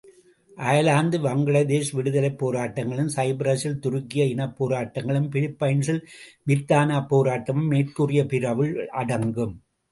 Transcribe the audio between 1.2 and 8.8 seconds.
பங்களாதேஷ் விடுதலைப் போராட்டங்களும், சைப்பிரஸில் துருக்கிய இனப்போராட்டமும், பிலிப்பைன்ஸில் மித்தனாபோராட்டமும் மேற்கூறிய பிரிவுள்